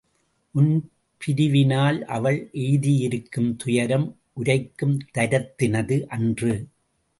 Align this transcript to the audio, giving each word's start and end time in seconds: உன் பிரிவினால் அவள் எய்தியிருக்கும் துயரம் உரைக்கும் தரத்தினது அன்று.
உன் 0.55 0.71
பிரிவினால் 1.21 2.01
அவள் 2.01 2.49
எய்தியிருக்கும் 2.53 3.55
துயரம் 3.55 4.07
உரைக்கும் 4.33 4.97
தரத்தினது 5.13 6.03
அன்று. 6.09 6.53